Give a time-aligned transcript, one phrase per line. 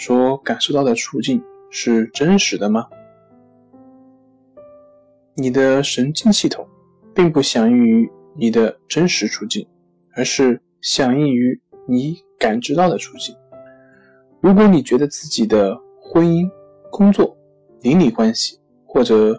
[0.00, 2.86] 所感受到的处境是真实的吗？
[5.34, 6.66] 你的神经系统
[7.14, 9.68] 并不响应于你的真实处境，
[10.16, 13.36] 而是响应于你感知到的处境。
[14.40, 16.50] 如果你觉得自己的婚姻、
[16.90, 17.36] 工作、
[17.82, 19.38] 邻里关系或者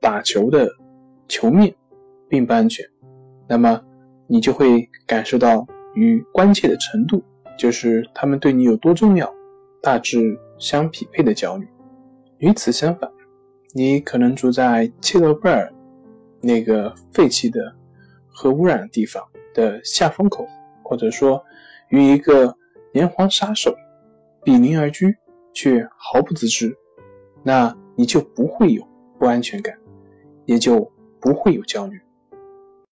[0.00, 0.68] 打球的
[1.28, 1.72] 球面
[2.28, 2.84] 并不安全，
[3.48, 3.80] 那么
[4.26, 7.22] 你就会感受到与关切的程度，
[7.56, 9.35] 就是他们对你有多重要。
[9.86, 11.68] 大致相匹配的焦虑。
[12.38, 13.08] 与此相反，
[13.72, 15.72] 你可能住在切诺贝尔
[16.40, 17.72] 那个废弃的
[18.26, 19.22] 核污染地方
[19.54, 20.44] 的下风口，
[20.82, 21.40] 或者说
[21.90, 22.52] 与一个
[22.94, 23.72] 连环杀手
[24.42, 25.16] 比邻而居，
[25.54, 26.76] 却毫不自知，
[27.44, 28.84] 那你就不会有
[29.20, 29.72] 不安全感，
[30.46, 30.90] 也就
[31.20, 32.00] 不会有焦虑。